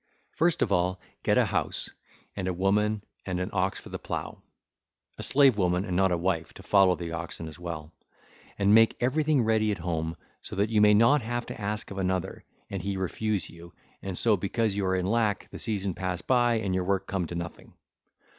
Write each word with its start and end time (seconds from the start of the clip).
(ll. 0.35 0.45
405 0.49 0.69
413) 1.25 1.37
First 1.37 1.37
of 1.37 1.37
all, 1.37 1.37
get 1.37 1.37
a 1.37 1.51
house, 1.51 1.89
and 2.35 2.47
a 2.47 2.53
woman 2.55 3.03
and 3.23 3.39
an 3.39 3.51
ox 3.53 3.79
for 3.79 3.89
the 3.89 3.99
plough—a 3.99 5.21
slave 5.21 5.59
woman 5.59 5.85
and 5.85 5.95
not 5.95 6.11
a 6.11 6.17
wife, 6.17 6.55
to 6.55 6.63
follow 6.63 6.95
the 6.95 7.11
oxen 7.11 7.47
as 7.47 7.59
well—and 7.59 8.73
make 8.73 8.97
everything 8.99 9.43
ready 9.43 9.69
at 9.71 9.77
home, 9.77 10.17
so 10.41 10.55
that 10.55 10.71
you 10.71 10.81
may 10.81 10.95
not 10.95 11.21
have 11.21 11.45
to 11.45 11.61
ask 11.61 11.91
of 11.91 11.99
another, 11.99 12.43
and 12.67 12.81
he 12.81 12.97
refuses 12.97 13.51
you, 13.51 13.73
and 14.01 14.17
so, 14.17 14.35
because 14.35 14.75
you 14.75 14.83
are 14.87 14.95
in 14.95 15.05
lack, 15.05 15.47
the 15.51 15.59
season 15.59 15.93
pass 15.93 16.19
by 16.23 16.55
and 16.55 16.73
your 16.73 16.83
work 16.83 17.05
come 17.05 17.27
to 17.27 17.35
nothing. 17.35 17.75